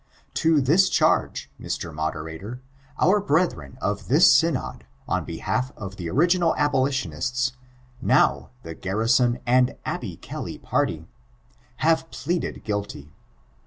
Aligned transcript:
''To 0.41 0.59
this 0.61 0.89
charge, 0.89 1.51
Mr. 1.61 1.93
Moderator, 1.93 2.59
our 2.99 3.19
brethren 3.21 3.77
of 3.83 4.07
this 4.07 4.33
Synod, 4.35 4.83
on 5.07 5.25
behalf 5.25 5.71
of 5.77 5.97
the 5.97 6.09
original 6.09 6.55
abolitionists, 6.57 7.51
now 8.01 8.49
the 8.63 8.73
Garrison 8.73 9.37
and 9.45 9.75
Abby 9.85 10.17
Kelly 10.17 10.57
party, 10.57 11.05
have 11.85 12.09
pleaded 12.09 12.63
guilty. 12.63 13.13